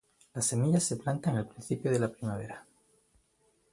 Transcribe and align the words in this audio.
Las 0.33 0.47
semillas 0.47 0.83
se 0.83 0.95
plantan 0.97 1.37
al 1.37 1.47
principio 1.47 1.91
de 1.91 1.99
la 1.99 2.11
primavera. 2.11 2.65